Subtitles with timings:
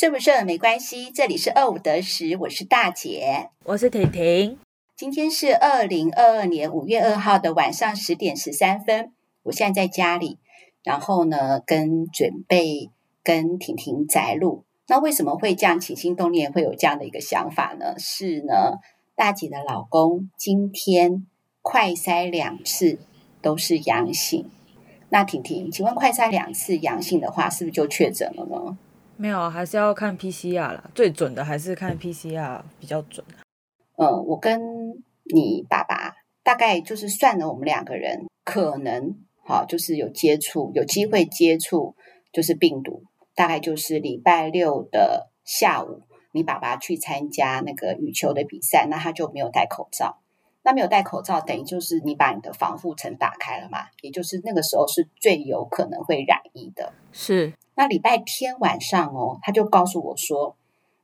[0.00, 4.56] 顺不顺没关系，这里是二五得十，我是大姐，我是婷婷。
[4.96, 10.38] 今天是二零二二年五月二号的晚上十点十三分，我现在在家里，
[10.82, 12.88] 然后呢，跟准备
[13.22, 14.64] 跟婷婷宅录。
[14.88, 17.94] 那为什么会这样起心动念，会有这样的一个想法呢？
[17.98, 18.78] 是呢，
[19.14, 21.26] 大姐的老公今天
[21.60, 22.98] 快筛两次
[23.42, 24.48] 都是阳性。
[25.10, 28.78] 那婷婷，请问快筛两次阳性的话，是不是就确诊了呢？
[29.20, 30.90] 没有，还是要看 PCR 啦。
[30.94, 33.22] 最准的还是看 PCR 比较准。
[33.96, 34.58] 嗯，我跟
[35.24, 41.94] 你爸爸大概就是算了，我们两个人可能好，就是有接触，有机会接触，
[42.32, 43.04] 就是病毒。
[43.34, 46.00] 大概就是礼拜六的下午，
[46.32, 50.18] 你爸爸去参加那个羽球的比赛，那他就没有戴口罩。
[50.62, 56.94] 那没有戴口罩，等于就是你把你的防护层打开了嘛，也就是那个时候是最有可能会染疫的。
[57.12, 57.52] 是。
[57.80, 60.54] 那礼拜天晚上哦，他就告诉我说，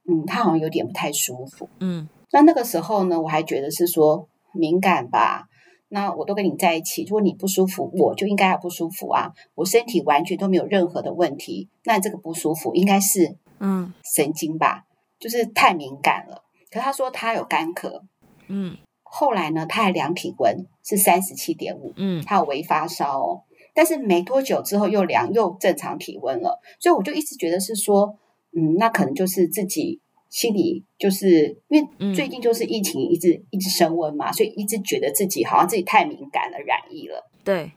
[0.06, 1.70] 嗯，他好像有点不太舒服。
[1.80, 5.48] 嗯，那那个时候呢，我还觉得是说敏感吧。
[5.88, 9.32] 那我都跟你在一起，如果你不舒服，我就应该要不舒服啊。
[9.54, 14.86] 我身体完全都没有任何的问题，那这个不舒服应该是嗯神经吧，嗯、
[15.18, 16.42] 就是太敏感了。
[16.70, 18.02] 可他说他有干咳，
[18.48, 23.42] 嗯，后来呢，他还量体温是三十七点五，嗯，他有微发烧哦。
[23.76, 28.16] 但是没多久之后又量又正常体温了，所以我就一直觉得是说，
[28.56, 37.22] 嗯，那可能就是自己心里就是因为最近就是疫情一直、嗯、一直升温嘛，所以一直觉得自己好像自己太敏感了，染疫了。
[37.44, 37.70] 对，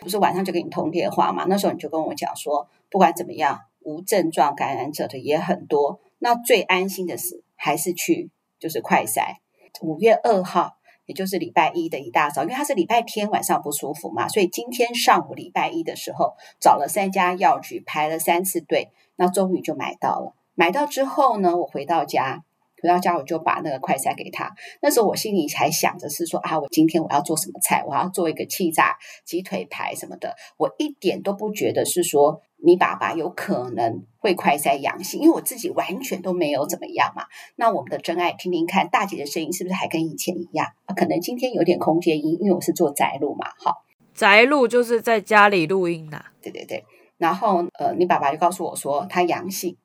[0.00, 1.46] 不是晚上就跟你通电话嘛？
[1.48, 9.36] 那时候你就跟我讲说，不管怎么样，无症状感染者的也很多，那最安心的是还是去就是快筛。
[9.80, 10.74] 五月二号。
[11.06, 20.34] 也就是礼拜一的一大早，因为他是礼拜天晚上不舒服嘛，所以今天上午礼拜一的时候找了三家药局排了三次队，那终于就买到了。
[20.54, 22.42] 买到之后呢，我回到家，
[22.80, 24.50] 回到家我就把那个快筛给他。
[24.80, 27.84] 那时候我心里还想着是说啊，我今天我要做什么菜？
[27.86, 32.40] 我要做一个气炸鸡腿排什么的，我一点都不觉得是说。
[32.64, 37.24] 你爸爸有可能会快筛阳性，因为我自己完全都没有怎么样嘛。
[37.56, 40.66] 那我们的真爱听听看，大姐的声音是不是还跟以前一样？
[40.96, 43.50] 可能今天有点空间音，因为我是做宅录嘛。
[43.58, 46.24] 好，宅录就是在家里录音的。
[46.40, 46.84] 对对对。
[47.18, 49.76] 然后呃，你爸爸就告诉我说他阳性，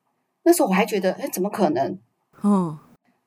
[0.42, 1.98] 那时候我还觉得，哎，怎么可能？
[2.42, 2.78] 嗯。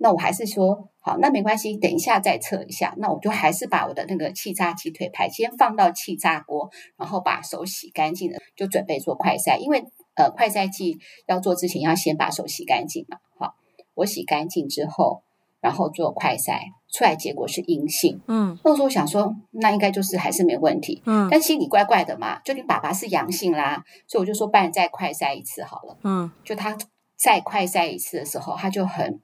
[0.04, 2.94] 那我还是说好，那没关系，等一下再测一下。
[2.98, 9.58] 那我就还是把我的那个气炸鸡腿排先放到气炸锅，然后把手洗干净了，就准备做快筛。
[9.58, 9.82] 因为
[10.16, 13.18] 呃，快筛剂要做之前要先把手洗干净嘛。
[13.40, 13.56] 好，
[13.94, 15.24] 我洗干净之后，
[15.62, 16.60] 然后做快筛，
[16.94, 18.20] 出来结果是阴性。
[18.28, 21.02] 嗯，那时候我想说，那应该就是还是没问题。
[21.06, 25.98] 嗯，但心里怪怪的嘛，就你爸爸是阳性啦，所以我就说，不然再快筛一次好了。
[26.04, 26.78] 嗯，就他
[27.16, 29.22] 再快筛一次的时候，他就很。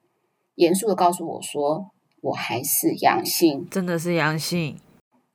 [0.59, 1.89] 严肃的告诉我说，
[2.19, 4.77] 我还是阳性，真的是阳性。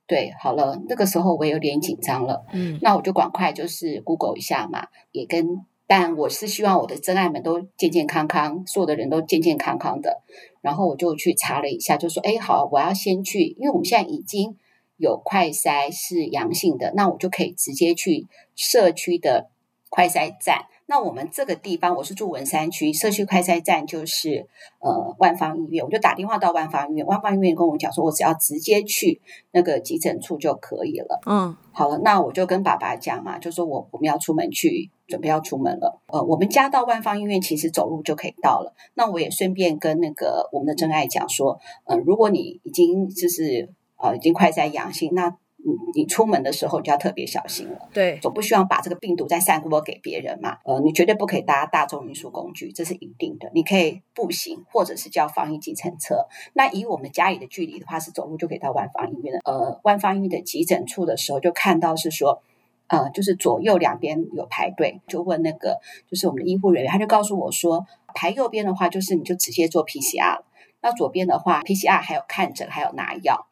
[0.05, 10.21] 对，好了，那个时候我也有点紧张了，嗯，那我就赶快就是 Google 一下嘛，也跟，但我是希望我的真爱们都健健康康，所有的人都健健康康的。
[10.61, 14.55] 然后我就去查了一下，就说，哎，好，我要先去，因为我们现在已经
[14.97, 19.49] 有快筛是阳性的，那我就可以直接去社区的
[19.89, 20.65] 快筛站。
[20.87, 24.47] 那我们这个地方，我是住文山区，社区快筛站就是
[24.79, 29.19] 呃万方医院，我就打电话到万方医院，万方医院跟我讲说，我只要直接去
[29.51, 31.19] 那个急诊处就可以了。
[31.25, 35.99] 嗯，好了，那我就跟爸爸讲嘛，就说我我们要出门去，准备要出门了。
[36.07, 38.73] 呃，我们家到万方医院其实走路就可以到了。
[38.93, 45.35] 那我也顺便跟那个我们的真爱讲说，嗯、呃，如果你已经就是呃已经快筛阳性，那
[45.67, 50.59] 你你出门的时候就要特别小心了，对，总不希望把这个病毒再散播给别人嘛。
[50.63, 53.49] 呃，你绝对不可以搭大众运输工具，这是一定的。
[53.51, 56.27] 你可以步行，或者是叫防疫计程车。
[56.53, 59.39] 那以我们家里的距离的话，是走路就可以到万芳医院的。
[59.43, 62.43] 呃，万芳医院的急诊处的时候，就看到是说，
[62.85, 70.45] 呃，就是左右两边有排队，就问那个就是我们的医护人员，他就告诉我说，排右边的话，就是你就直接做 PCR 了。
[70.81, 73.47] 那左边的话，PCR 还有看诊，还有拿药。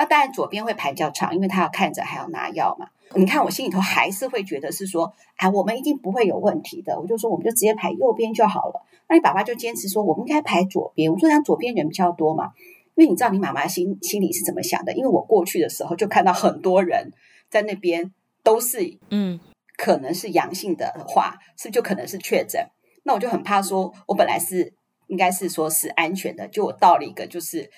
[0.00, 2.88] 那当然，左边会排较长，因为他要看着，还要拿药嘛。
[3.14, 6.98] 你看，我心里头还是会觉得是说，哎，我们一定不会有问题的。
[6.98, 8.82] 我就说，我们就直接排右边就好了。
[9.10, 11.12] 那你爸爸就坚持说，我们应该排左边。
[11.12, 12.50] 我说，他左边人比较多嘛，
[12.94, 14.94] 因为你知道你妈妈心心里是怎么想的。
[14.94, 17.12] 因为我过去的时候就看到很多人
[17.50, 18.10] 在那边
[18.42, 19.38] 都是，嗯，
[19.76, 22.66] 可能是阳性的话，是不是就可能是确诊？
[23.02, 24.72] 那我就很怕说，我本来是
[25.08, 27.70] 应该是说是安全的，就我到了一个就是。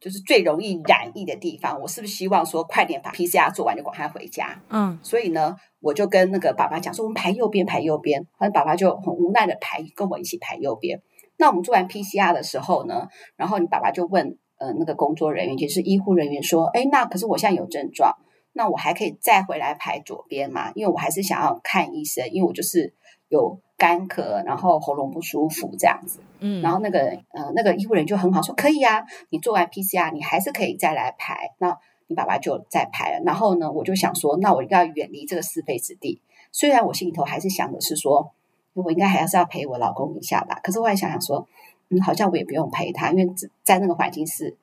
[0.00, 4.62] 就是最容易染疫的地方，我是不是希望说快点把 PCR 做完就赶快回家？
[4.68, 8.26] 嗯，所以呢，我就跟那个爸爸讲说，我们排右边，排右边。
[8.38, 11.00] 然后爸爸就很无奈的排，跟我一起排右边。
[11.36, 18.12] 那我们做完 PCR 的时候呢，然后你爸爸就问呃那个工作人员，就是医护人员说，哎，那可是我现在有症状，
[18.52, 20.72] 那我还可以再回来排左边吗？
[20.74, 22.94] 因为我还是想要看医生，因为我就是
[23.28, 23.60] 有。
[23.78, 27.00] 干咳，然后喉咙不舒服这样子，嗯，然后那个
[27.32, 31.76] 呃那个医护人员就很好说可以啊，你做完 PCR 你还是可以再来排，那
[32.06, 33.22] 你爸爸就再排了。
[33.24, 36.20] 然后呢，我就想说，那我应该要远离这个是非之地。
[36.52, 38.32] 虽然我心里头还是想的是说，
[38.74, 40.58] 我应该还是要陪我老公一下吧。
[40.62, 41.46] 可是后来想想说，
[41.90, 44.56] 嗯，好像我也不用陪他，因为在那个环境是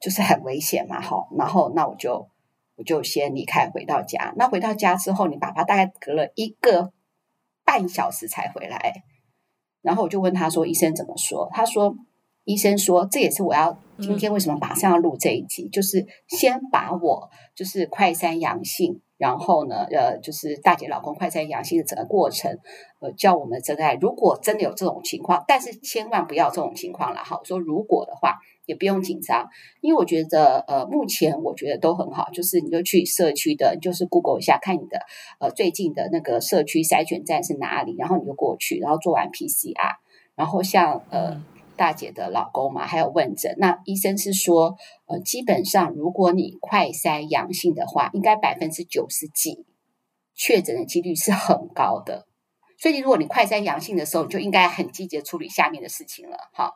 [0.00, 2.28] 就是很危险嘛，好，然后那我就
[2.76, 4.32] 我就先离开，回到家。
[4.36, 6.92] 那回到家之后，你爸爸大概隔了一个。
[7.62, 9.04] 半小时才回来，
[9.82, 11.94] 然后我就问他说：“医生怎么说？”他说
[12.50, 22.58] ：“医生说，这也是我要今天为什么马上要录这一集，嗯、就是先把我就是快筛阳性，然后呢，呃，就是大姐老公快筛阳性的整个过程，
[23.00, 23.94] 呃，叫我们真爱。
[23.94, 27.20] 如果真的有这种情况，但是千万不要这种情况了。
[27.22, 29.48] 好，说如果的话。”也不用紧张，
[29.80, 32.30] 因为我觉得，呃，目前我觉得都很好。
[32.32, 34.96] 就是你就去社区的，就是 Google 一下，看你的
[35.40, 39.74] 呃最近的那个社区筛选站是哪里，然后你就过去，然后做完 PCR，
[40.36, 41.42] 然后像呃
[41.80, 49.64] 大姐的老公嘛，还有问诊，那医生是说，呃，基本上如果你快筛阳性的话，应该百分之九十几
[50.34, 52.26] 确诊的几率是很高的。
[52.76, 56.36] 所以如果你快筛阳性的时候，你就应该很积极的处理下面的事情了。
[56.52, 56.70] 哈，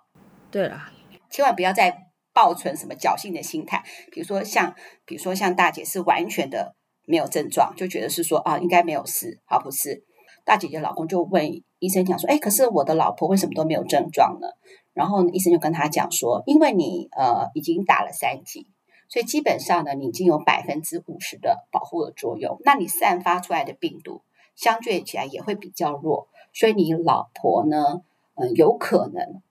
[0.51, 0.91] 对了。
[1.29, 1.95] 千万不要再
[2.33, 4.75] 抱存什么侥幸的心态，比如说像，
[5.05, 6.75] 比如说像大姐是完全的
[7.05, 10.07] 没有症状，就觉得是说啊，应该没有事，好，不是？
[10.47, 11.47] 大姐姐老公就问
[11.79, 14.49] 医生讲说，哎，可是我的老婆为什么都没有症状呢？
[14.95, 18.67] 然后医生就跟他讲说，因为你呃已经打了三剂，
[19.11, 24.23] 所以基本上呢，你已经有百分之五十的保护的作用，那你散发出来的病毒
[24.57, 28.03] 相对起来也会比较弱，所以你老婆呢，
[28.37, 29.43] 嗯、呃，有可能。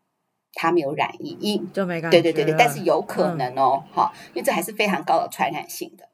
[0.55, 2.21] 她没有染疫，因就没感觉。
[2.21, 6.07] 对对对对，但是有可能哦，哈、嗯，因为这还是非常高的传染性的。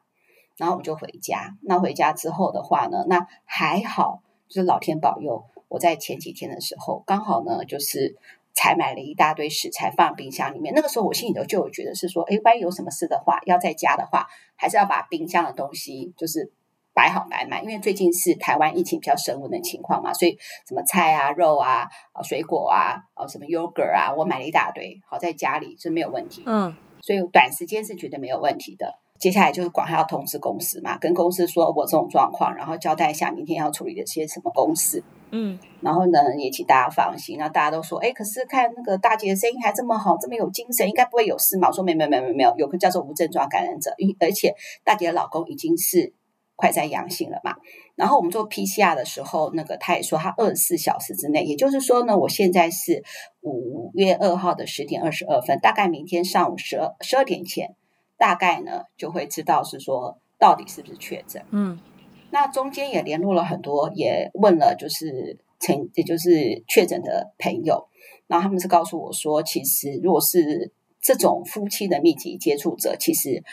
[0.56, 1.58] 然后我们就回家。
[1.64, 5.44] 那回家之后的话呢，那还好，就是老天保佑。
[5.68, 8.16] 我在前几天的时候，刚好呢，就是
[8.60, 10.74] 采买了一大堆食材放冰箱里面。
[10.76, 16.52] 那个时候我心里头就有觉得是说，哎，万一有什么事的话，要在家的话，还是要把冰箱的东西就是。
[16.92, 26.44] 摆好摆满，因为最近是台湾疫情比较升温的情况嘛，所以什么菜啊、肉啊、啊水果啊、啊什么 yogurt 啊，我买了一大堆，好在家里是没有问题。
[26.46, 29.00] 嗯，所以短时间是绝对没有问题的。
[29.18, 35.02] 接下来就是赶快要通知公司嘛，跟公司说我这种状况，然后交代一下明天要处理的些什么公事。
[35.32, 41.68] 嗯，然后呢也请大家放心，那大家都说，哎，可是看那个大姐的声音还这么好，这么有精神，应该不会有事嘛？
[41.68, 44.54] 我说没没没没没有，有个叫做无症状感染者，而且
[44.84, 46.14] 大姐的老公已经是。
[46.62, 47.56] 快在阳性了嘛？
[47.96, 53.02] 然后我们做 PCR 的时候，那个他也说他二十四小时之内，也就是说呢，我现在是
[53.40, 57.78] 五月二号的十点二十二分，大概明天上午十二十二点前，
[58.18, 61.46] 大概呢就会知道是说到底是不是确诊。
[61.52, 61.80] 嗯，
[62.32, 67.88] 那中间也联络了很多，也问了就是曾也就是确诊的朋友，
[68.28, 70.72] 然后他们是告诉我说，其实如果是
[71.02, 73.44] 这种夫妻的密集接触者，其实。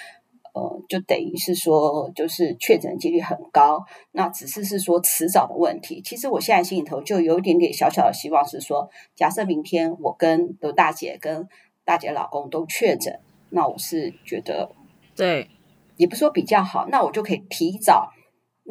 [0.59, 6.01] 呃，就等于是说，就是确诊几率很高，那只是是说迟早的问题。
[6.01, 11.47] 其实我现在心里头就有一点点小小的希望，是说，假设明天我跟刘大姐跟
[11.85, 14.71] 大姐老公都确诊，那我是觉得，
[15.15, 15.51] 对，
[15.99, 18.11] 也不是说比较好，那我就可以提早。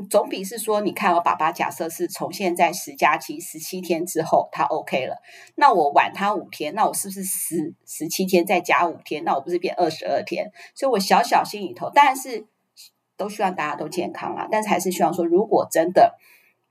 [0.09, 5.15] 总比是说，你看我爸爸假设是从现在十加七十七天之后他 OK 了，
[5.55, 9.23] 那我晚他五天，那我是不是十十七天再加五天？
[9.23, 10.51] 那我不是变二十二天？
[10.75, 12.45] 所以我小小心里头，当然是
[13.15, 16.17] 都希望大家都健康啦，但是还是希望说，如果真的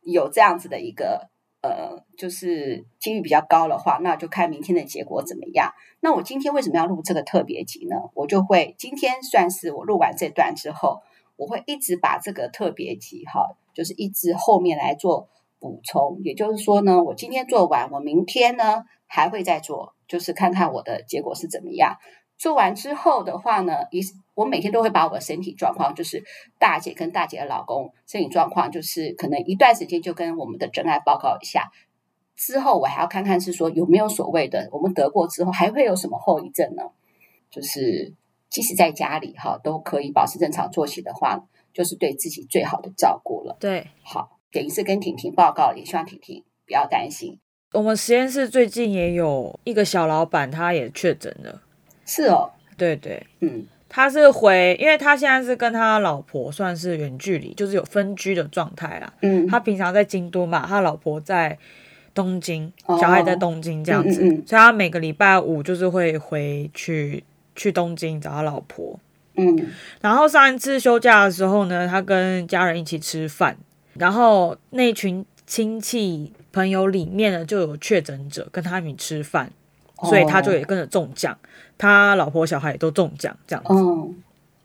[0.02, 1.30] 有这样子的一个
[1.62, 5.72] 呃，就是几率比较高的话，那就看明天的结果怎么样。
[6.00, 7.96] 那我今天为什么要录这个特别集呢？
[8.12, 11.00] 我就会今天算是我录完这段之后。
[11.36, 16.20] 我会一直把这个特别集哈，就是一直后面来做补充。
[16.22, 21.96] 也就是说呢，我今天做完，我明天呢还会再做，就是看看我的结果是怎么样。
[22.36, 24.00] 做完之后的话呢，一
[24.34, 26.22] 我每天都会把我的身体状况，就是
[26.58, 31.70] 大姐跟大姐的老公身体状况，就是可能一段时间就跟我们的真爱报告一下。
[32.36, 36.84] 之后我还要看看是说有没有所谓的，我们得过之后还会有什么后遗症呢？
[37.50, 38.14] 就是。
[38.54, 43.56] 即使在家里哈都可以保持正常作息的话，就是对自己最好的照顾了。
[43.58, 47.36] 对，好，等于是跟婷婷报告，也希望婷婷不要担心。
[47.72, 51.62] 我们实验室最近也有一个小老板，他也确诊了。
[52.06, 59.12] 是哦，对对，嗯，他是回，因为他现在是跟他老婆算是远距离，就是有分居的状态啦。
[59.22, 61.58] 嗯，他平常在京都嘛，他老婆在
[62.14, 67.24] 东京，哦、小孩在东京这样子，嗯嗯嗯、所以他每个礼拜五就是会回去
[67.56, 68.98] 去东京找他老婆。
[69.36, 69.68] 嗯，
[70.00, 73.56] 然后上一次休假的时候呢，他跟家人一起吃饭，
[73.94, 79.50] 然后那群亲戚朋友里面呢就有确诊者跟他一起吃饭，
[79.96, 81.36] 哦、所以他就也跟着中奖，
[81.76, 84.14] 他老婆小孩也都中奖这样子，嗯、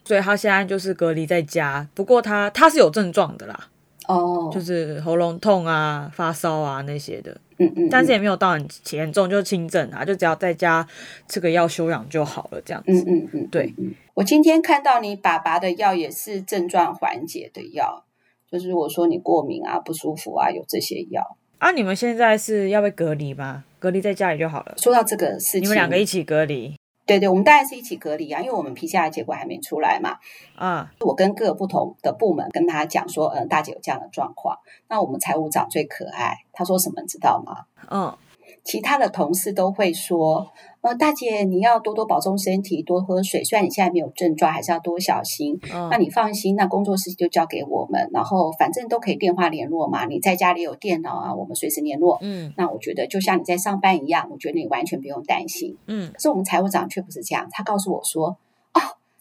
[0.06, 3.70] 所以他现在就是隔离在家，不过他他是有症状的啦，
[4.10, 7.32] 哦，就是喉咙痛啊、发烧啊那些的。
[7.60, 10.88] 嗯嗯，但是也没有到很严重，就轻症啊，就只要在家
[11.28, 12.92] 吃个药休养就好了，这样子。
[12.92, 13.72] 嗯嗯嗯，对。
[14.16, 18.04] 我今天看到你爸爸的药也是症状缓解的药，
[18.50, 21.38] 就是我说你过敏啊、不舒服啊，有这些药。
[21.60, 23.64] 啊，你们现在是要被隔离吗？
[23.78, 24.74] 隔离在家里就好了。
[24.78, 26.74] 说到这个事情，你们两个一起隔离。
[27.10, 30.16] 对对，我们当然是一起隔离啊，因为我们 PCR 结果还没出来嘛。
[30.56, 34.56] 啊，我跟各个不同的部门跟他讲说，嗯，大姐有这样的状况。
[34.88, 37.66] 那我们财务长最可爱，他说什么你知道吗？
[37.90, 38.16] 嗯，
[38.64, 40.48] 其他的同事都会说，
[40.82, 43.44] 呃，大姐你要多多保重身体，多喝水。
[43.44, 45.60] 虽然你现在没有症状，还是要多小心。
[45.74, 50.06] 嗯，那你放心，那工作事情就交给我们，然后反正都可以电话联络嘛。
[50.06, 52.18] 你在家里有电脑啊，我们随时联络。
[52.22, 55.78] 嗯，那我觉得就像你在上班一样，我觉得你完全不用担心。
[55.88, 58.38] 嗯，可是我们财务长却不是这样，他告诉我说，哦，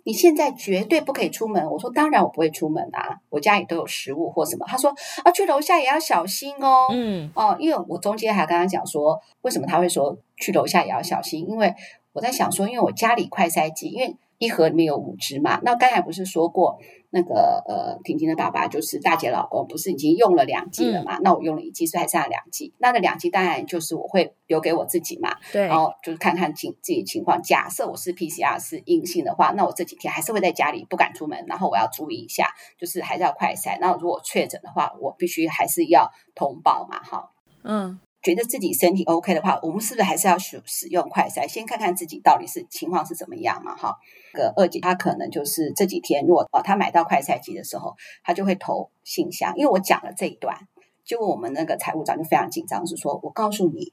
[0.09, 1.71] 你现在绝对不可以出门。
[1.71, 4.65] 我说当然我不会出门啊，我家里都有食物或什么。
[4.67, 4.91] 他说
[5.23, 6.87] 啊，去楼下也要小心哦。
[6.91, 11.47] 嗯，哦，因为我中间还跟他讲说，为什么他会说去楼下也要小心？
[11.47, 11.75] 因为
[12.15, 15.61] 我在想说，因为我家里快塞剂，因为一盒里面有五支嘛。
[15.63, 16.79] 那刚才不是说过，
[17.11, 21.17] 那个呃，婷婷的爸爸就是大姐老公，不是已经用了两剂了嘛？
[21.17, 22.75] 嗯、那我用了一剂，所以还剩下两剂。
[22.79, 25.35] 那那两剂当然就是我会留给我自己嘛。
[25.53, 25.67] 对。
[25.67, 27.43] 然后就是看看情自己情况。
[27.43, 32.49] 假设我是 PCR 是阴性的话，那我这几天还是会在家里不敢出门，然后我要注意一下，
[32.79, 33.79] 就是还是要快筛。
[33.81, 37.31] 那如果确诊的话，我必须还是要通报嘛，哈。
[37.65, 38.01] 嗯。
[38.21, 41.47] 觉得自己身体 OK 的话，我们是不是还是要使使用快筛？
[41.47, 43.77] 先看看自己到底是情况是怎么样嘛？
[43.77, 43.97] 哈，
[44.33, 49.53] 个二姐她可能就是这几天，如果哦她买到快赛季的时候，她就会投信箱。
[49.57, 50.57] 因为我讲了这一段，
[51.05, 53.93] 就我们那个财务长就非常紧张，是说我告诉你，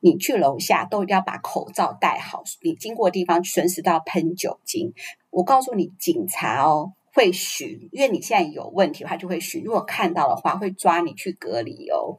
[0.00, 4.92] 你去楼下都一定要把口罩戴好，你经过的地方随时都要喷酒精。
[5.30, 12.18] 我告诉你，警察哦会巡，因为你现在有问题的话就会巡，如果看到的话会抓你去隔离哦。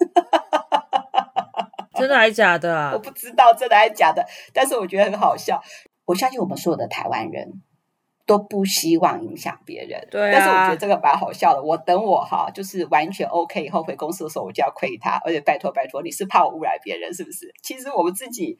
[1.94, 2.92] 真的还是假的啊？
[2.94, 5.60] 我不知道真的还是假的，但是我觉得很好笑。
[6.10, 7.62] 我相信我们所有的台湾人
[8.26, 10.32] 都不希望影响别人，对啊。
[10.32, 11.62] 但是我觉得这个蛮好笑的。
[11.62, 17.52] 我等我哈，就是完全 OK 以后回公司的时候，我就要亏他，而且拜托拜托，你是怕我污染别人是不是？
[17.62, 18.58] 其实我们自己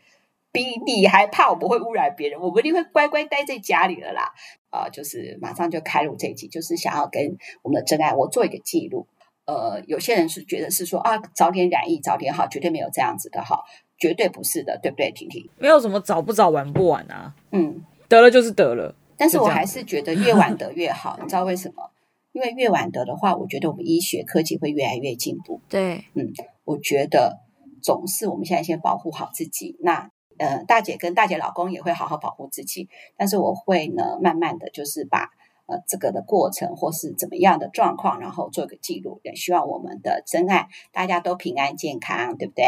[0.53, 4.33] 比你还怕我们会污染别人，我们一定会乖乖待在家里了啦。
[4.71, 9.09] 啊、呃，就是马上就开录这一集，就是想要跟我们的真爱我做一个记录。
[9.47, 13.65] 呃，有些人是觉得是说啊，早点染疫早点好，绝对没有这样子的哈，
[14.01, 15.49] 绝对不是的，对不对，婷婷？
[15.59, 18.97] 没有什么早不早晚不晚啊，嗯，得了就是得了。
[19.17, 21.91] 但是我还是觉得越晚得越好，你知道为什么？
[22.33, 25.61] 因为越晚得的话，我觉得我们医学科技会越来越进步。
[25.69, 26.33] 对，嗯，
[26.65, 27.39] 我觉得
[27.83, 29.77] 总是我们现在先保护好自己。
[29.81, 35.29] 那呃，大姐跟大姐老公也会好好保护自己，但是我会呢，慢慢的就是把。
[35.67, 42.65] 呃，这个的过程或是怎么样的状况，然后做个记录，也希望我们的真爱大家都平安健康，对不对？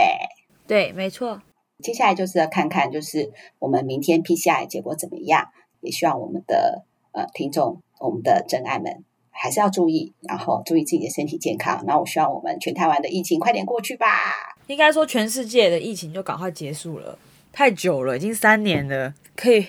[0.73, 1.43] 对，没错。
[1.83, 5.47] 接下来就是要看看，就是我们明天 PCR 结果怎么样，
[5.83, 11.85] 也希望我们的呃听众，我们的真爱们还是要注意，然后注意自己的身体健康。
[11.87, 14.07] 然后我希望我们全台湾的疫情快点过去吧。
[14.69, 17.19] 应该说，全世界的疫情就赶快结束了，
[17.53, 19.67] 太久了，已经三年了，可以。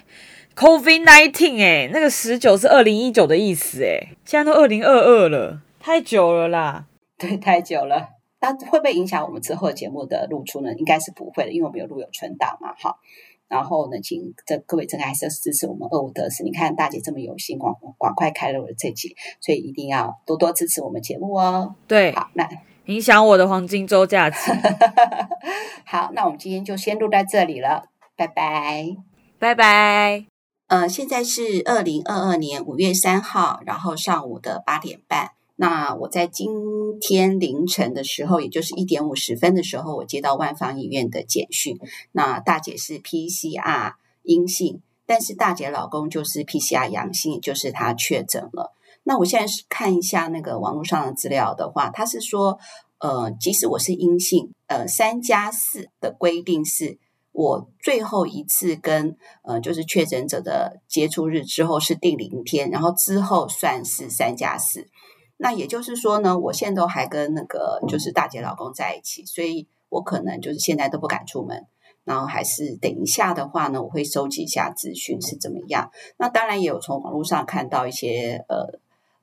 [0.56, 6.86] COVID nineteen 哎，那个十九是二零一九的意思哎，现在都二零二二了，太久了啦。
[7.20, 8.08] 对，太久了。
[8.44, 10.74] 那会不会影响我们之后的节目的露出呢？
[10.74, 12.74] 应该是不会的，因为我们有录有存档嘛。
[12.78, 12.98] 好，
[13.48, 16.44] 然后呢，请这各位真爱还是要支持我们二五得思。
[16.44, 21.74] 你看大姐这么有心，广广快开了我的这集，所以一定要多多支持我们节目哦。
[21.88, 22.46] 对，好，那
[22.88, 24.52] 影响我的黄金周假期。
[25.88, 27.86] 好，那我们今天就先录在这里了，
[28.18, 28.98] 拜拜，
[29.40, 30.26] 拜拜。
[30.68, 35.32] 呃，现在是二零二二年五月三号，然后上午的八点半。
[35.64, 36.50] 那我在今
[37.00, 41.80] 天凌晨的时候，也就是一点五十分的时候，我接到万方医院的简讯。
[42.12, 43.94] 那大姐是 PCR
[44.24, 48.74] 阴性，但是大姐老公就是 PCR 阳性，就是他确诊了。
[49.04, 52.60] 那我现在是看一下那个网络上的资料的话，他是说，
[53.00, 57.00] 呃，即使我是阴性，呃，三加四的规定是。
[57.32, 64.88] 我最后一次跟呃就是确诊者的接触日之后是第零天，然后之后算是三加四。
[65.38, 71.66] 那也就是说呢，我现在都还跟那个就是大姐老公在一起，所以我可能就是现在都不敢出门。
[72.06, 75.90] 然后还是等一下的话呢，我会收集一下资讯是怎么样。
[76.18, 78.78] 那当然也有从网络上看到一些呃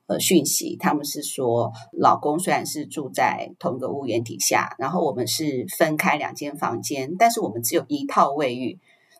[0.07, 8.79] 呃讯息，他们是说老公虽然是住在同一个屋檐底下，然后我们是分开两间房间，但是我们只有一套卫浴。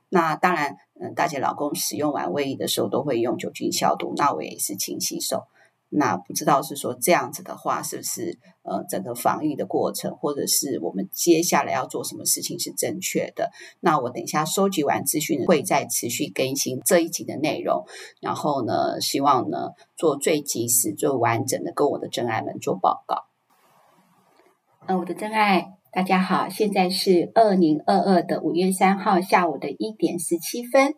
[0.09, 5.43] 那当然，嗯、大姐老公使用完卫浴的时候都会用酒精消毒，那我也是勤洗手。
[5.93, 13.51] 那不知道是说这样子的话，是不是呃整个防御的过程，或者是我们接下来要做什么事情是正确的？
[13.81, 17.85] 那我等一下收集完资讯，会再持续更新这一集的内容。
[18.21, 23.25] 然后呢，希望呢做最及时、最完整的跟我的真爱们做报告。
[24.85, 30.95] 呃，我的真爱，大家好，现在是二零二二的五月三号下午的一点十七分，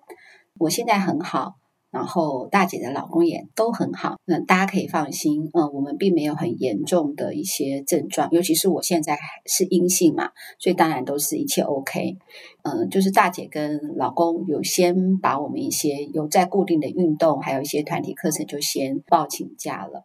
[0.59, 1.55] 我现在很好。
[1.93, 12.17] 然后大姐的老公也都很好，那大家可以放心，嗯，我们并没有很严重的一些症状，尤其是我现在是阴性嘛，所以当然都是一切 OK，
[12.63, 20.03] 嗯，就是大姐跟老公有先把我们一些有在固定的运动，还有一些团体课程就先报请假了。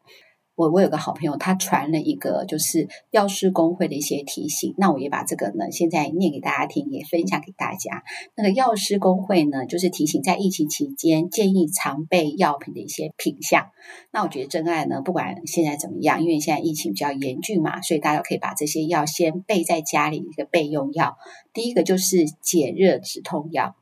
[0.58, 8.02] 我我有个好朋友，他传了一个就是药师公会的一些提醒，那我也把这个呢现在念给大家听，也分享给大家。
[8.34, 13.70] 那个药师公会呢，就是提醒在疫情期间建议常备药品的一些品项。
[14.10, 21.16] 那我觉得真爱呢，不管现在怎么样，因为现在疫情比较严峻嘛，所以大家可以把这些药先备在家里一个备用药。
[21.52, 23.76] 第一个就是解热止痛药，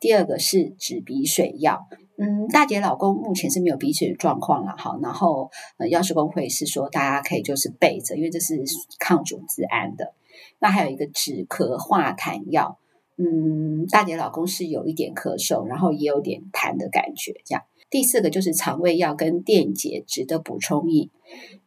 [0.00, 1.86] 第二个是止鼻水药。
[2.22, 8.62] 嗯，大姐老公目前是没有鼻水的状况了，好，然后呃，药师公会是说大家可以就是备着，因为这是
[8.98, 10.12] 抗组织胺的。
[10.58, 12.78] 那还有一个止咳化痰药，
[13.16, 17.62] 嗯，大姐老公是有一点咳嗽，然后也有点痰的感觉，这样。
[17.88, 21.08] 第四个就是肠胃药跟电解质的补充液。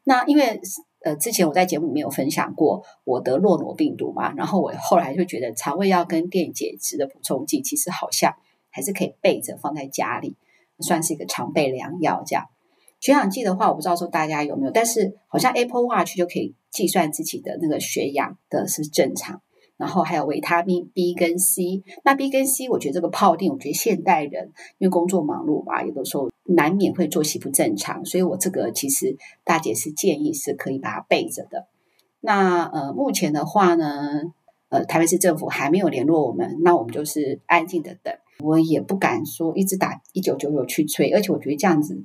[0.04, 0.62] 那因为
[1.02, 8.36] 呃之前我在节目里面有分享过我得诺罗病毒嘛，然后我后来就觉得肠胃药跟电解质的补充剂其实好像
[8.70, 10.38] 还是可以备着放在家里。
[10.84, 12.46] 算是一个常备良药，这样。
[13.00, 19.42] 血氧计的话，我不知道说大家有没有，但是好像 Apple Watch 就可以计算自己的那个血氧的是正常。
[19.76, 31.68] 然后还有维他命 B 跟 C，那 B 跟 C，我觉得这个泡定，我觉得现代人因为工作忙碌嘛，有的时候难免会作息不正常，所以我这个其实大姐是建议是可以把它备着的。
[32.22, 34.22] 那呃，目前的话呢，
[34.70, 38.14] 呃，台北市政府还没有联络我们，那我们就是安静的等。
[38.40, 42.04] 我也不敢说一直打一九九九去催，而且我觉得这样子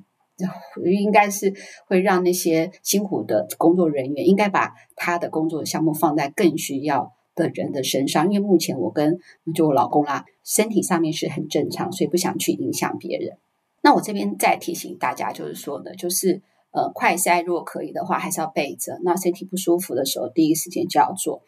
[0.85, 1.53] 应该是
[1.87, 8.31] 会让那些辛苦的工作人员应该把他的工作项目放在更需要的人的身上。
[8.31, 9.19] 因为目前我跟
[9.53, 13.37] 就我老公啦，身体上面是很正常，所以不想去影响别人。
[13.81, 18.97] 那我这边再提醒大家，就是说呢，就是呃，快筛如果可以的话，还是要备着。
[19.03, 21.41] 那身体不舒服的时候，第一时间就要做。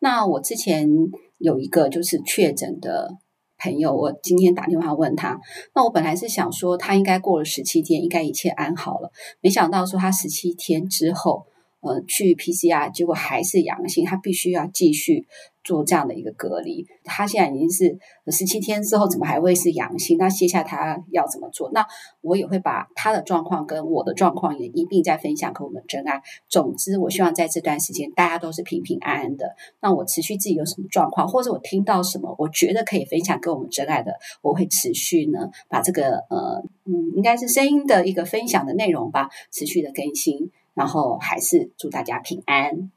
[0.00, 0.90] 那我之前
[1.38, 3.16] 有一个就是确诊的。
[3.64, 5.40] 朋友，我今天打电话问他，
[5.74, 11.46] 那我本来是想说他应该过了十七天，应该一切安好了，没想到说他十七天之后，
[11.84, 15.26] 呃，去 PCR 结果还是阳性，他必须要继续。
[15.64, 17.98] 做这样的一个隔离，他现在已经是
[18.30, 20.18] 十七天之后，怎么还会是阳性？
[20.18, 21.70] 那接下来他要怎么做？
[21.72, 21.82] 那
[22.20, 26.20] 我也会把他的状况跟我的状况也一并再分享给我们真爱。
[26.50, 29.56] 总之，我希望在这段时间大家都是平平安安的。
[29.80, 40.50] 那我持续自己有什么状况，或者我听到什么，我觉得可以分享给我们真爱的，我会持续呢把这个呃嗯，应该是声音的一个分享的内容吧，持续的更新。
[40.74, 42.90] 然后还是祝大家平安。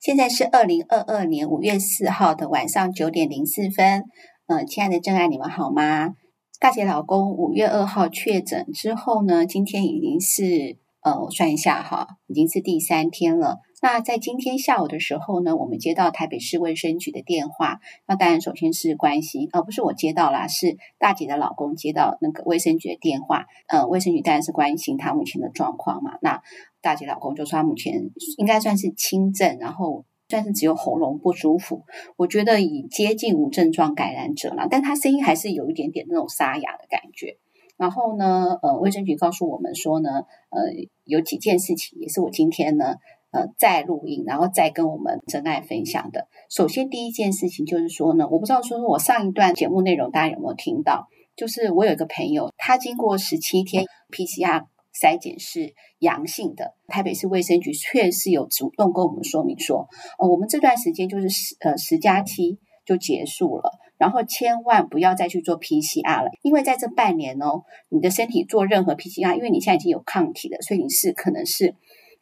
[0.00, 4.04] 现在是二零二二年五月四号的晚上九点零四分。
[4.46, 6.14] 嗯、呃，亲爱的真爱，你们好吗？
[6.60, 13.58] 大姐老公五月二号确诊之后呢，今天已经是呃，我算一下哈，已经是第三天了。
[13.82, 17.80] 那在今天下午的时候呢，我们接到台北市卫生局的电话。
[18.06, 23.44] 那当然，首先是关心，而、呃、不是我接到啦，是大姐的老公接到那个卫生局的电话。
[23.68, 26.18] 呃，卫生局当然是关心他目前的状况嘛。
[26.22, 26.40] 那
[26.84, 27.94] 大姐老公就说他目前
[28.36, 31.82] 应该算是轻症，然后算是只有喉咙不舒服。
[32.18, 37.38] 我觉得已接近无症状感染者了，但他声音还是有一点点那种沙哑的感觉。
[37.78, 40.10] 然后呢，呃，卫生局告诉我们说呢，
[40.50, 40.60] 呃，
[41.04, 42.96] 有几件事情也是我今天呢，
[43.30, 46.28] 呃，再录音，然后再跟我们真爱分享的。
[46.50, 54.66] 首先第一件事情就是说呢，我不知道说我上一段节目内容大家有没有听到，就是我有一个朋友，他经过十七天 PCR。
[54.94, 71.74] 筛检是阳性的，台北市卫生局确实有主动跟我们说明说，呃，我们这段时间就是十呃十加七就结束了，然后千万不要再去做 PCR 了，因为在这半年哦，你的身体做任何 PCR，因为你现在已经有抗体了，所以你是可能是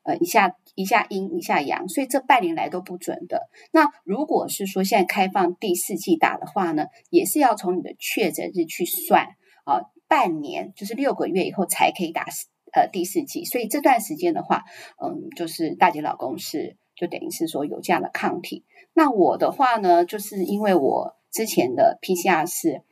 [0.04, 3.50] 呃一下一下阴一下阳，所以这半年来都不准的。
[3.72, 9.26] 那如果是说现在开放第四季打的话呢，也是要从你的确诊日去算
[9.64, 12.24] 啊，半年就是六个月以后才可以打
[12.72, 14.64] 呃第四季，所以这段时间的话，
[15.02, 16.76] 嗯，就是大姐老公是。
[16.94, 22.82] 就等于是说有这样的抗体，那我的话呢，就是因为我之前的 PCR 是。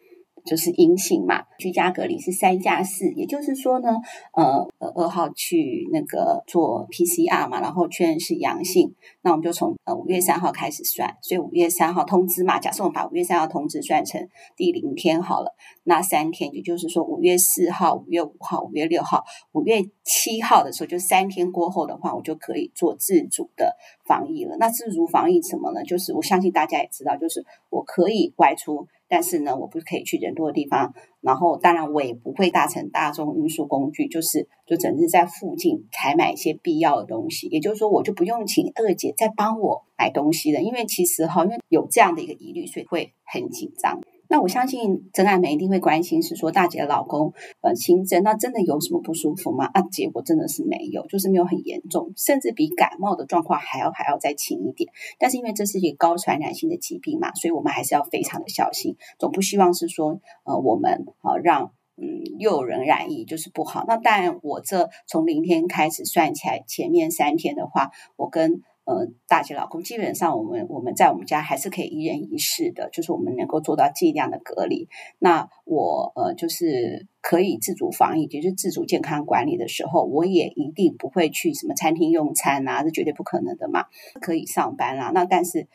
[0.44, 3.88] 就是阴性嘛，居家隔离是三加四，也就是说呢，
[4.35, 23.76] 呃，二号去那个做 PCR 嘛，然后确认是阳性，那我们就从呃五月三号开始算，所以五月三号通知嘛，假设我们把五月三号通知算成第零天好了，那三天，也就是说五月四号、五月五号、五月六号、五月七号的时候，就三天过后的话，我就可以做自主的
[24.07, 24.57] 防疫了。
[24.59, 25.83] 那自主防疫什么呢？
[25.85, 28.87] 就是我相信大家也知道，就是我可以外出。
[29.11, 37.49] 但是呢，我不可以去人多的地方，然后当然我也不会搭乘大众运输工具，就是就整日在附近采买一些必要的东西。
[37.49, 44.01] 也就是说，我就不用请二姐再帮我买东西了，因为其实哈，因为有这样的一个疑虑，所以会很紧张。
[44.31, 49.69] 那我相信真爱们一定会关心，是说大姐的老公呃轻症，那真的有什么不舒服吗？
[49.75, 54.88] 啊，结果真的是没有，就是没有很严重，甚至比感冒的状况还要还要再轻一点。
[55.19, 63.85] 但是因为这是一个高传染性的疾病嘛，所以我们还是要非常的小心，总不希望是说呃我们啊让嗯又有人染疫就是不好。
[63.88, 74.88] 那当然我这从零天开始算起来，前面三天的话，我跟呃，大姐老公，基本上我们我们在我们家还是可以一人一室的，就是我们能够做到尽量的隔离。
[75.20, 83.85] 那我呃，就是可以自主防疫，就是自主健康管理的时候，我也一定不会去什么餐厅用餐啊，这绝对不可能的嘛。
[84.20, 85.68] 可以上班啦，那但是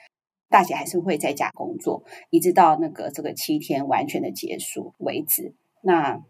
[0.49, 5.53] 大姐还是会在家工作，一直到那个这个七天完全的结束为止。
[5.81, 6.21] 那。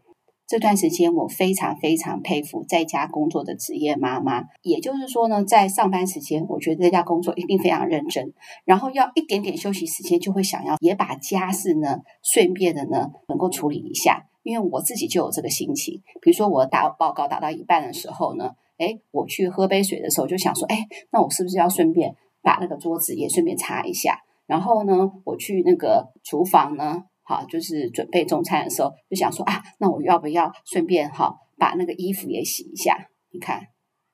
[0.48, 4.44] 这段时间，我非常非常佩服在家工作的职业妈妈。
[4.62, 8.32] 也就是说呢，在上班时间，我觉得在家工作一定非常认真，
[8.64, 14.28] 然后要一点点休息时间，就会想要也把家事呢顺便的呢能够处理一下。
[14.44, 16.00] 因为我自己就有这个心情。
[16.22, 20.78] 比如说我打报告打到一半的时候呢，诶，我去喝杯水的时候，就想说，诶，
[21.12, 24.20] 那我是不是要顺便把那个桌子也顺便擦一下？
[24.46, 27.06] 然后呢，我去那个厨房呢。
[27.28, 32.96] 好，就是准备中餐的时候，就想说啊，那我要不要顺便哈把那个衣服也洗一下？
[33.32, 33.60] 你看，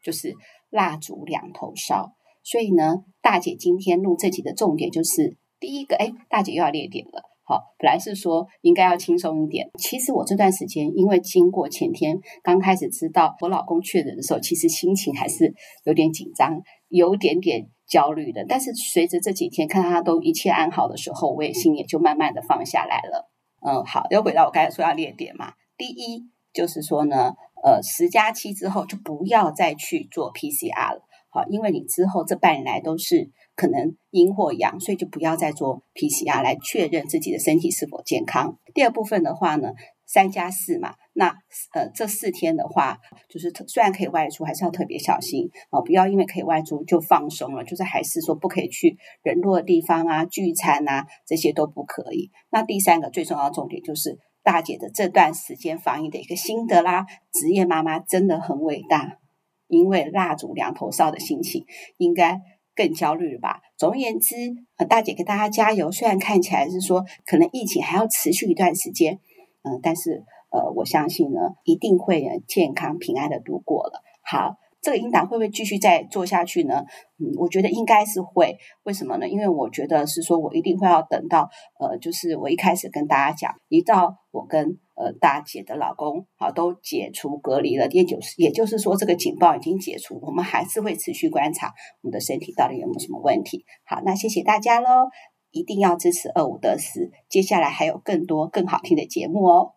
[0.01, 0.33] 就是
[0.69, 2.13] 蜡烛两头烧。
[2.41, 7.21] 所以呢，大姐今天录这集的重点就是第一个，哎，大姐又要列点了。
[7.43, 16.49] 好，本来是说应该要轻松一点，其实我这段时间因为经过前天刚开始知道我老公确诊的时候，其实心情还是有点紧张，
[16.91, 17.67] 有点点。
[17.91, 23.29] 焦虑的，但是随着这几天看他都一切安好的时候，我也心也就慢慢的放下来了。
[23.67, 25.51] 嗯，好，又回到我刚才说要列点嘛。
[25.75, 26.23] 第一
[26.53, 27.33] 就是说呢，
[27.65, 31.01] 呃，十加七之后就不要再去做 PCR 了，
[31.31, 38.57] 好，因为你之后这半年来都是可能阴或阳，所以就不要再做 PCR 来确认自己的身体是否健康。
[38.73, 39.73] 第二部分的话呢，
[40.11, 40.95] 三加四嘛。
[41.13, 41.27] 那
[41.73, 42.97] 呃，这四天的话，
[43.29, 47.63] 就是虽然可以外出，还是要特别小心哦，不要因为可以外出就放松了。
[47.63, 52.29] 就是还是说不可以去人多的地方啊，聚餐啊，这些都不可以。
[52.49, 57.05] 那第三个最重要的重点就是大姐的这段时间防疫的一个心得啦。
[57.33, 59.19] 职业妈妈真的很伟大，
[59.67, 61.65] 因为蜡烛两头烧的心情
[61.97, 62.39] 应该
[62.73, 63.61] 更焦虑了吧？
[63.77, 64.35] 总而言之，
[64.77, 65.91] 呃，大姐给大家加油。
[65.91, 69.19] 虽然看起来是说可能疫情还要持续一段时间，
[69.63, 70.23] 嗯，但是。
[70.53, 74.03] 呃，我相信呢，一定会健康平安的度过了。
[74.21, 76.83] 好，这个引导会不会继续再做下去呢？
[77.19, 78.57] 嗯，我觉得应该是会。
[78.83, 79.29] 为什么呢？
[79.29, 91.71] 因为我觉得是说，我一定会要等到呃，就是我一开始跟大家讲，一到我跟呃大姐的老公好都解除隔离了，也就是也就是说，这个警报已经解除，我们还是会持续观察
[92.01, 93.63] 我们的身体到底有没有什么问题。
[93.85, 95.07] 好，那谢谢大家喽，
[95.51, 99.73] 一定要支持二五得十，接下来还有更多更好听的节目哦。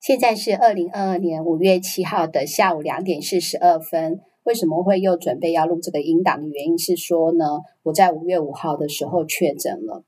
[0.00, 4.20] 现在是二零二二年五月七号的下午两点四十二分。
[4.44, 7.44] 为什么会又准备要录这个音档的原因是说呢，
[7.82, 10.04] 我在五月五号的时候确诊了。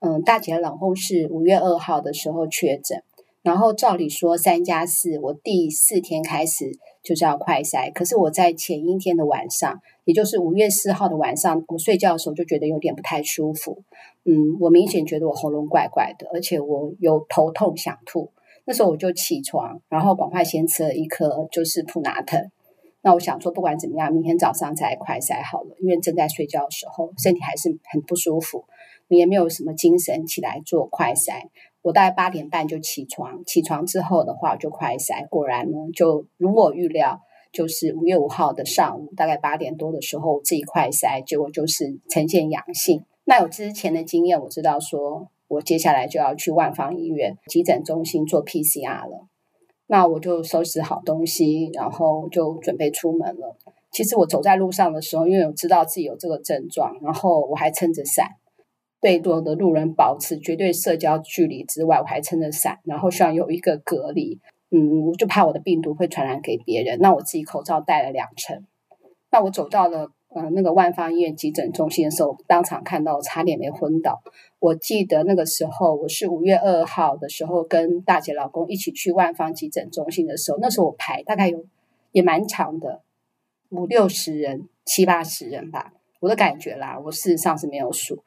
[0.00, 3.02] 嗯，大姐的老公是五月二号的时候确诊，
[3.40, 6.66] 然后照理说三加四，我第四天开始
[7.08, 7.90] 就是要快筛。
[7.94, 13.82] 可是我在前一天的晚上，也就是五月四号的晚上，我睡觉的时候就觉得有点不太舒服。
[14.26, 18.30] 嗯，我明显觉得我喉咙怪怪的，而且我有头痛想吐。
[18.66, 22.50] 那时候我就起床，然后赶快先吃了一颗就是普拿疼。
[23.00, 28.64] 那我想说，不管怎么样，明天早上再快筛好了，因为正在睡觉的时候，身体还是很不舒服，
[29.08, 31.44] 你也没有什么精神起来做快筛。
[31.88, 37.18] 我大概八点半就起床，起床之后的话我就快筛，果然呢，就如我预料，
[37.50, 43.02] 就是五月五号的上午，大概八点多的时候，我自己快筛，结果就是呈现阳性。
[43.24, 49.26] 那有之前的经验，我知道说我接下来就要去万方医院急诊中心做 PCR 了。
[49.86, 53.56] 那我就收拾好东西，然后就准备出门了。
[53.90, 58.26] 其实我走在路上的时候，因为我知道自己有这个症状，然后我还撑着伞。
[59.00, 64.40] 对所有的路人保持绝对社交距离之外，我还撑着伞，然后希望有一个隔离。
[64.70, 66.98] 嗯，我就怕我的病毒会传染给别人。
[67.00, 68.66] 那我自己口罩戴了两层。
[69.30, 74.20] 那我走到了呃那个万方医院急诊中心的时候，当场看到我差点没昏倒。
[74.58, 81.64] 我记得那个时候我是五月二号的时候跟大姐老公一起去万方急诊中心的时候，那时候我排大概有
[82.12, 83.00] 也蛮长的，
[83.70, 85.92] 五六十人、七八十人吧。
[86.20, 88.18] 我的感觉啦，我事实上是没有数。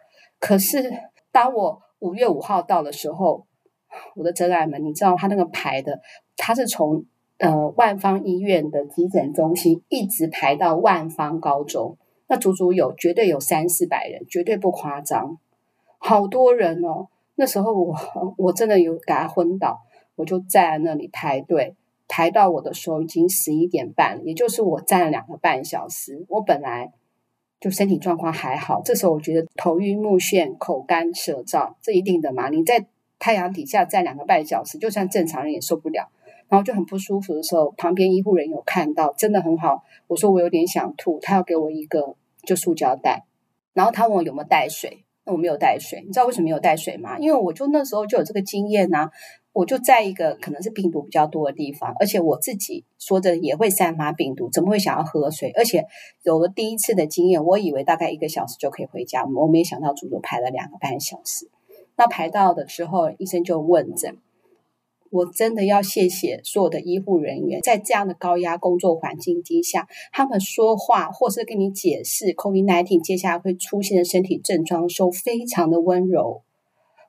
[0.41, 0.91] 可是，
[1.31, 3.45] 当我五月五号到的时候，
[4.15, 6.01] 我的真爱们，你知道他那个排的，
[6.35, 7.05] 他是从
[7.37, 11.95] 呃万方医院的急诊中心一直排到万方高中，
[12.27, 15.37] 那足足有绝对有三四百人，绝对不夸张，
[15.99, 17.07] 好多人哦。
[17.35, 17.95] 那时候我
[18.37, 19.79] 我真的有给他昏倒，
[20.15, 21.75] 我就在那里排队，
[22.07, 26.25] 排到我的时候已经十一点半了，也就是我站了两个半小时。
[26.29, 26.91] 我本来。
[27.61, 32.49] 就身体状况还好，这时候我觉得头晕目眩、口干舌燥，这一定的嘛。
[32.49, 32.85] 你在
[33.19, 36.09] 太阳底下站两个半小时，就算正常人也受不了。
[36.49, 39.83] 然后就很不舒服的时候，旁边医护人有看到，真的很好。
[40.07, 43.23] 我说我有点想吐，他要给我一个就塑胶袋，
[43.73, 46.01] 然后他问我有没有带水，那我没有带水。
[46.05, 47.17] 你知道为什么没有带水吗？
[47.19, 49.11] 因为我就那时候就有这个经验呐、啊。
[49.53, 55.51] 我就在一个可能是病毒比较多的地方，而且我自己说着也会散发病毒，怎么会想要喝水？
[55.57, 55.85] 而且
[56.23, 61.49] 有了第一次的经验，我以为大概一个小时就可以回家，我没想到足足排了两个半小时。
[61.97, 64.17] 那排到的时候，医生就问诊，
[65.11, 76.41] 我真的要谢谢所有的医护人员，在这样的高压工作环境底下，他们说话或是跟你解释 COVID-19 接下来会出现的身体症状的时候，非常的温柔。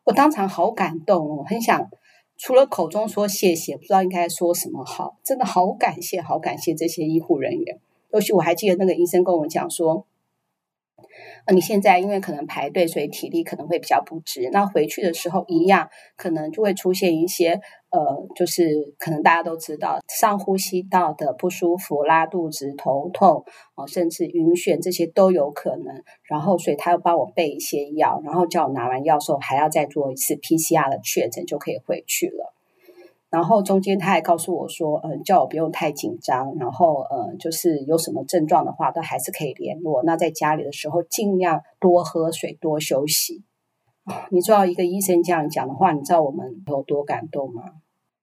[0.05, 1.89] 我当场好感动，我很想。
[2.37, 5.17] 除了口中说谢谢，不知道应该说什么好。
[5.23, 7.79] 真的好感谢，好感谢这些医护人员。
[8.13, 10.05] 尤其我还记得那个医生跟我讲说。
[11.47, 14.49] 呃，你现在因为可能排队，所以体力可能会比较不支。
[14.53, 18.01] 那回去的时候一样，可能就会出现一些呃，
[18.37, 26.03] 就是可能大家都知道上呼吸道的不舒服、拉肚子、头痛哦，甚至晕眩，这些都有可能。
[26.25, 32.55] 然后，所以他又帮我备一些药，然后叫我拿完药之后还要再做一次 PCR 的确诊，就可以回去了。
[33.33, 40.03] 然后中间他还告诉我说，嗯、叫我不用太紧张，然后嗯，就是有什么症状的话，都还是可以联络。
[40.05, 43.43] 那在家里的时候，尽量多喝水，多休息。
[44.31, 47.63] 你知道一个医生这样讲的话，你知道我们有多感动吗？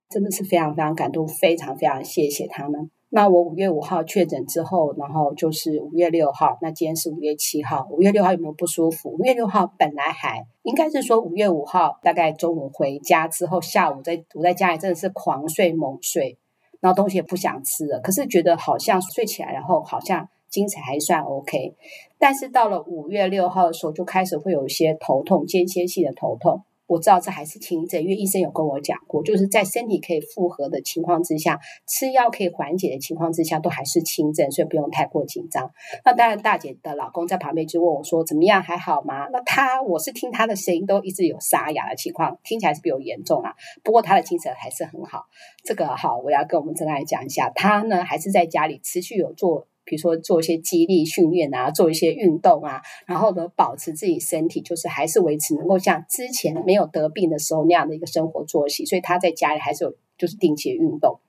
[0.09, 2.91] 真的是非常非常感动，非常非常谢谢他们。
[3.11, 7.87] 那我五月五号确诊之后，然后就是五月六号，那今天是五月七号。
[7.89, 9.09] 五月六号有没有不舒服？
[9.09, 16.37] 五月六号本来还应该是说五月五号大概中午回家之后，下午在我在家里真的是狂睡猛睡，
[16.79, 21.75] 然后东西也不想吃了，可是觉得好像睡起来然后好像精神还算 OK。
[22.19, 26.61] 但是到了五月六号的时候，就开始会有一些头痛，间歇性的头痛。
[26.89, 35.71] 我知道这还是轻症，因为医生有跟我讲过，就是在身体可以复合的情况之下，吃药可以缓解的情况之下，都还是轻症，所以不用太过紧张。
[36.03, 38.63] 那当然，大姐的老公在旁边就问我说：“怎么样？
[38.63, 43.53] 还好吗？”那他，我是听他的声音都一直有沙哑的情况，听起来是比较严重啊。
[43.83, 45.25] 不过他的精神还是很好。
[45.63, 49.67] 这个好，我要跟我们真爱讲一下，他呢还是在家里持续有做。
[49.89, 61.19] 比如说做一些肌力训练啊，做一些运动啊，然后呢，保持自己身体就是还是维持能够像之前没有得病的时候那样的一个生活作息，所以他在家里还是有就是定期的运动，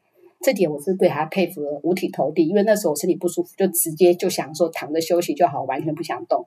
[0.42, 6.46] 这点我是对他佩服的五体投地，因为那时候我身体不舒服，就直接就想说躺着休息就好，完全不想动。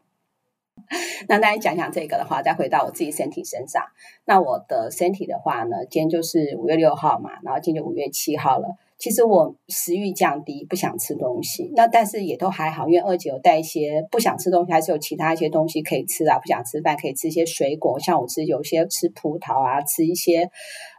[1.30, 3.84] 那大家讲讲这个的话，再回到我自己身体身上，
[4.26, 8.76] 那我的身体的话呢，今天就是五月六号嘛，然后今天就五月七号了。
[8.97, 11.69] 其实我食欲降低，不想吃东西。
[11.75, 16.39] 那但是也都还好，因为二姐有带一些不想吃东西，还是有其他一些东西可以吃啊。
[16.39, 20.49] 不想吃饭可以吃一些水果，像我吃有些吃葡萄啊，吃一些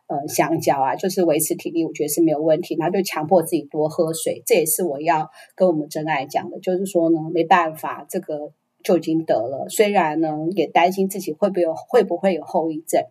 [0.07, 2.77] 呃香蕉啊，就是维持体力，我觉得是没有问题。
[2.79, 8.53] 然后就强迫自己多喝水，这也是我要跟我们真爱讲的，就是说呢，没办法，这个
[8.83, 9.67] 就已经得了。
[9.71, 13.03] 虽然呢，也担心自己会不会有会不会有后遗症。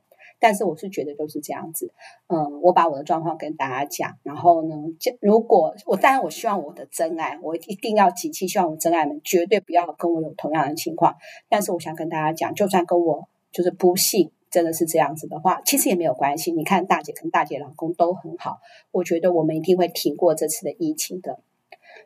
[0.43, 1.89] 但是我是觉得就是这样子，
[2.27, 11.15] 嗯，我把我的状况跟大家讲，然后呢，就如果我当然我希望我的真爱，我一定要极其希望我真爱们绝对不要跟我有同样的情况。
[11.47, 16.51] 但是我想跟大家讲，就算跟我就是不幸真的是这样子的话，其实也没有关系。
[16.51, 18.57] 你看大姐跟大姐老公都很好，
[18.91, 21.39] 我觉得我们一定会挺过这次的疫情的。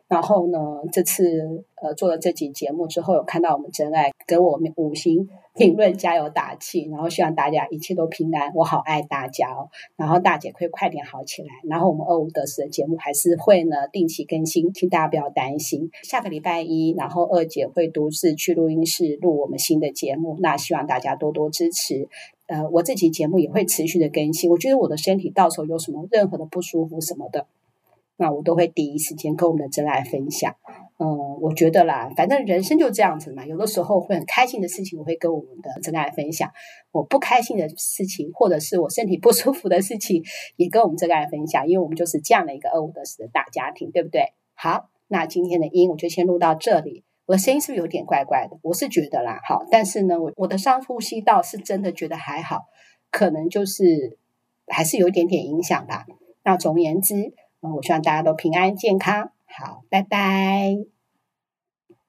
[0.06, 0.58] 然后呢，
[0.92, 8.52] 这次呃做了这集节目之后，有看到我们真爱给我们五星评论加油打气，然后希望大家一切都平安。
[8.54, 11.48] 我好爱大家哦，然后大姐可以快点好起来。
[11.64, 15.90] 然后我们二五得十的节目还是会呢定期更新，请大家不要担心。
[16.02, 22.08] 下个礼拜一，然后二姐会独自去录音室录我们新的节目，那希望大家多多支持。
[22.46, 24.50] 呃，我这期节目也会持续的更新。
[24.50, 27.46] 我觉得我的身体到时候有什么任何的不舒服什么的。
[28.18, 30.54] 那我都会第一时间跟我们的真爱分享。
[31.00, 33.46] 嗯，我觉得啦，反正人生就这样子嘛。
[33.46, 36.48] 有的时候会很开心的事情，我会跟我们的真爱分享；
[36.90, 40.20] 我不开心的事情，或者是我身体不舒服的事情，
[40.56, 41.68] 也跟我们真爱分享。
[41.68, 44.32] 因为我们就是这样的一个二五得十的大家庭，对不对？
[44.54, 47.04] 好，那今天的音我就先录到这里。
[47.26, 48.58] 我的声音是不是有点怪怪的？
[48.62, 52.62] 我是觉得啦，好，但是呢，我我的上呼吸道是真的觉得还好，
[53.12, 54.18] 可能就是
[54.66, 56.06] 还是有一点点影响吧。
[56.42, 57.32] 那总而言之。
[57.60, 59.32] 我希望大家都平安健康。
[59.46, 60.76] 好，拜拜。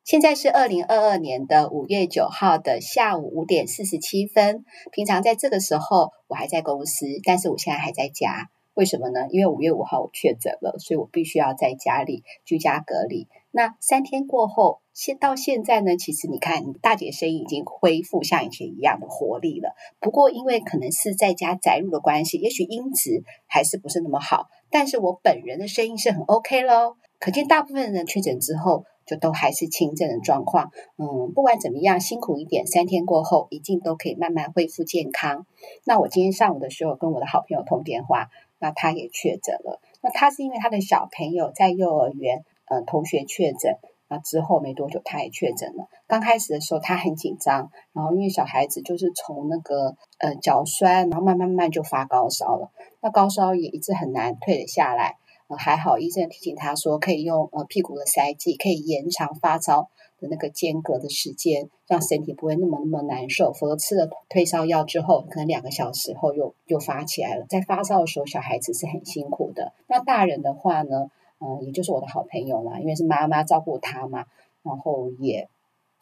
[0.03, 4.63] 现在是二零二二年的五月九号的下午五点四十七分。
[4.91, 8.49] 平常在这个时候我还在公司，但是我现在还在家。
[8.73, 9.27] 为什么呢？
[9.29, 13.27] 因为五月五号我确诊了，所以我必须要在家里居家隔离。
[13.51, 19.75] 那三天过后，现到现在呢，其实你看，大姐声音已经恢复像以前一样的活力了。
[19.99, 24.45] 不过因为可能是在家宅入的关系，也许音质还是不是那么好。
[24.69, 26.97] 但是我本人的声音是很 OK 咯。
[27.19, 30.69] 可见大部分人确诊之后，就都还是轻症的状况。
[30.97, 35.47] 嗯，不管怎么样，辛苦一点，三天过后，一定都可以慢慢恢复健康。
[35.85, 38.27] 那我今天上午的时候跟我的好朋友通电话，
[38.59, 39.81] 那他也确诊了。
[40.01, 42.45] 那他是因为他的小朋友在幼儿园。
[42.69, 43.77] 呃，同学确诊，
[44.07, 45.87] 那之后没多久他也确诊了。
[46.07, 52.71] 刚开始的时候他很紧张，然后因为小孩子就是从那个呃脚酸，然后慢慢慢就发高烧了。
[53.01, 55.17] 那高烧也一直很难退得下来。
[55.47, 63.51] 呃，还好医生提醒他说可以用呃屁股的塞剂，可以延长发烧的那个间隔的时间，让身体不会那么那么难受。
[63.51, 67.45] 否则吃了退烧药之后，可能两个小时后又又发起来了。
[67.49, 69.73] 在发烧的时候，小孩子是很辛苦的。
[69.87, 71.09] 那大人的话呢？
[71.39, 74.25] 嗯，也就是我的好朋友啦，因为是妈妈照顾他嘛，
[74.63, 75.47] 然后也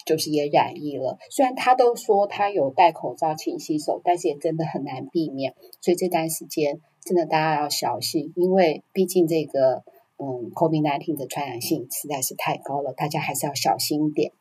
[0.06, 1.17] 就是也染疫了。
[1.30, 5.54] 虽然他都说他有戴口罩、勤洗手，但是也真的很难避免。
[5.82, 9.84] 所以这段时间真的大家要小心，因为毕竟这个
[10.17, 14.32] 嗯，COVID-19 的传染性实在是太高了，大家还是要小心一点。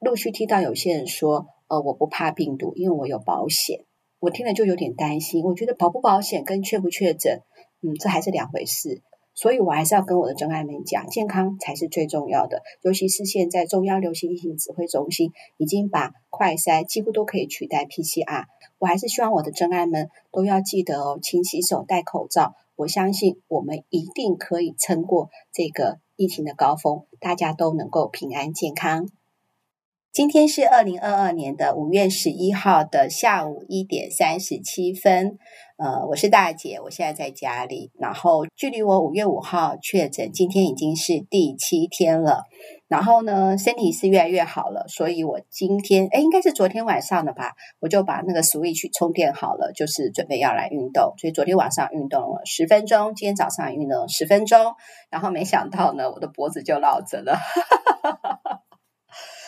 [0.00, 3.84] 陆续听到有些人说，呃，我不怕病毒，因为我有保险。
[4.18, 7.42] 我听了就有点担心，我觉得保不保险跟确不确诊，
[7.82, 9.02] 嗯，这还是两回事。
[9.36, 12.62] 所以我还是要跟我的真爱们讲，健康才是最重要的。
[12.82, 18.46] 尤其是现在中央流行疫情指挥中心已经把快筛几乎都可以取代 PCR，
[18.78, 22.54] 我还是希望我的真爱们都要记得哦，勤洗手、戴口罩。
[22.76, 29.06] 我相信我们一定可以撑过这个疫情的高峰，大家都能够平安健康。
[30.16, 35.36] 今天是二零二二年的五月十一号的下午一点三十七分。
[35.76, 37.90] 呃，我是大姐，我现在在家里。
[37.98, 42.44] 然后距离我五月五号确诊，今天已经是第七天了。
[42.88, 51.12] 然后呢，身体是越来越好了，所以我今天，诶，应该是昨天晚上的吧，我就把那个 Switch 充电好了，就是准备要来运动。
[51.18, 54.76] 所以昨天晚上运动了十分钟，今天早上运动十分钟。
[55.10, 57.36] 然后没想到呢，我的脖子就落枕了。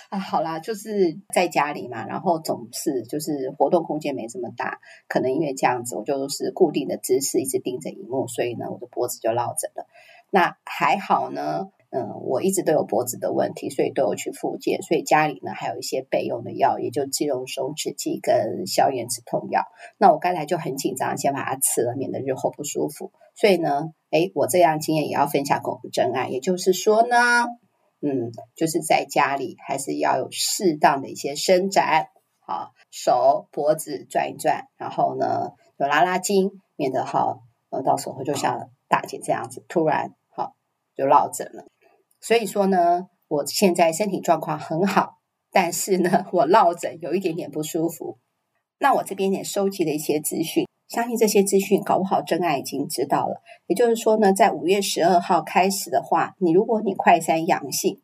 [0.08, 9.86] 啊，好啦，就是在家里嘛，然后总是就是活动空间没这么大，可能因为这样子，我就是固定的姿势一直盯着荧幕，所以呢，我的脖子就落枕了。
[10.30, 19.60] 那还好呢，嗯，我一直都有脖子的问题，所以都有去复健，所以家里呢还有一些备用的药，也就肌溶松弛剂跟消炎止痛药。
[19.98, 23.12] 那我刚才就很紧张，先把它吃了，免得日后不舒服。
[23.34, 27.16] 所以呢，诶，我这样经验也要分享给我们真爱，也就是说呢。
[28.00, 32.06] 嗯，就是在家里还是要有适当的一些伸展，
[32.38, 40.54] 好，手脖子转一转，然后呢，就拉拉筋，免得好，呃，到时候就像大姐这样子，突然好
[40.94, 41.66] 就落枕了。
[42.20, 45.18] 所以说呢，我现在身体状况很好，
[45.50, 48.18] 但是呢，我落枕有一点点不舒服。
[48.78, 50.66] 那我这边也收集了一些资讯。
[50.88, 53.42] 相信这些资讯，搞不好真爱已经知道了。
[53.66, 58.00] 也就是说呢，在五月十二号开始的话，你如果你快筛阳性，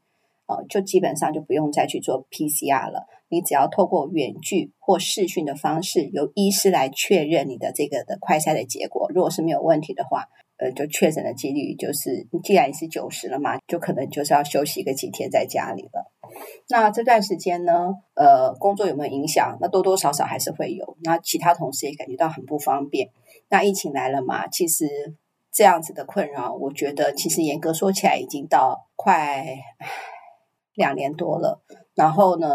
[0.46, 3.06] 哦，就基本上就不用再去做 PCR 了。
[3.30, 9.10] 你只要透过远距或视讯的方式，由医师来确认你的这个的快筛的结果。
[9.14, 10.28] 如果是没有问题的话，
[10.58, 16.12] 呃，就确诊的几率就是，既然你是九十了嘛，就可能就是要休息个几天在家里了。
[16.68, 19.56] 那这段时间呢，呃，工作有没有影响？
[19.60, 20.96] 那多多少少还是会有。
[21.02, 23.10] 那其他同事也感觉到很不方便。
[23.48, 24.86] 那疫情来了嘛，其实
[25.52, 29.44] 这样子的困扰，我觉得其实严格说起来，已经到快
[30.74, 31.62] 两年多了。
[31.94, 32.48] 然后呢，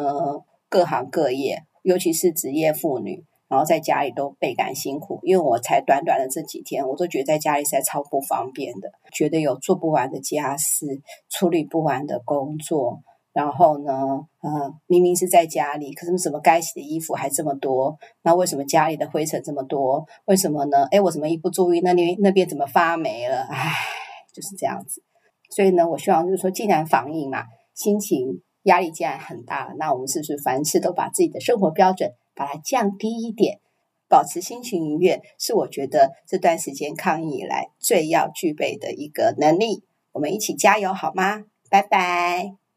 [0.69, 3.25] 各行各业，尤其是职业妇女。
[3.49, 10.85] 然后在家里都倍感辛苦，因为我才短短的这几天，我都觉得在家里实在超不方便的，觉得有做不完的家事，
[11.31, 13.01] 处理不完的工作，
[13.39, 13.93] 然后呢，
[14.41, 20.05] 呃，明明是在家里，可是什么该洗的衣服还这么多，那为什么家里的灰尘这么多？
[20.25, 20.83] 为什么呢？
[20.91, 23.43] 哎，我怎么一不注意，那边那边怎么发霉了？
[23.43, 23.71] 唉，
[24.33, 25.01] 就是这样子。
[25.55, 33.59] 所以呢，我希望就是说，既然防疫嘛，心情压力既然很大，那我们是不是凡事都把自己的生活标准把它降低一点，
[34.09, 39.85] 保持心情愉悦，是我觉得这段时间抗疫以来最要具备的一个能力。
[40.11, 41.45] 我们一起加油好吗？
[41.69, 42.68] 拜拜。